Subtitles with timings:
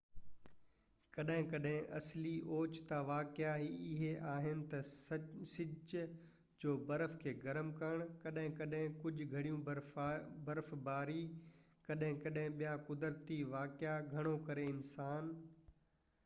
[1.15, 5.95] ڪڏهن ڪڏهن اصلي اوچتا واقعا اهي آهن تہ سج
[6.65, 9.53] جو برف کي گرم ڪرڻ ڪڏهن ڪڏهن ڪجهہ گهڻي
[10.49, 11.21] برفباري
[11.91, 15.33] ڪڏهن ڪڏهن ٻيا قدرتي واقعا گهڻو ڪري انسان